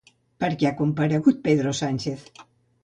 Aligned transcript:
Per 0.43 0.49
què 0.61 0.69
ha 0.69 0.79
comparegut 0.79 1.39
Pedro 1.49 1.77
Sánchez? 1.85 2.27